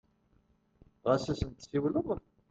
[1.07, 2.07] Ɣas ad sen-tsiwleḍ?